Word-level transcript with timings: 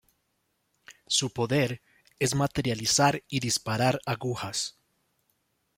Su 1.05 1.31
poder 1.31 1.83
es 2.17 2.33
materializar 2.33 3.21
y 3.27 3.39
disparar 3.39 4.01
agujas. 4.07 4.79